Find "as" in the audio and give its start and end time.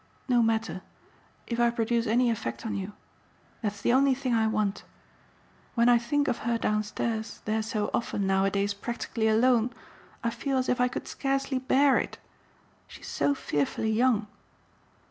10.57-10.69